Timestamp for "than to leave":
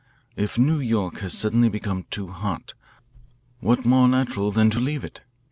4.51-5.03